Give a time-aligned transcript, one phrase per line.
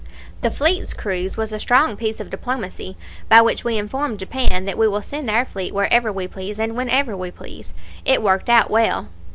[0.41, 2.97] The fleet's cruise was a strong piece of diplomacy,
[3.29, 6.75] by which we informed Japan that we will send our fleet wherever we please and
[6.75, 7.75] whenever we please.
[8.03, 9.09] It worked out well.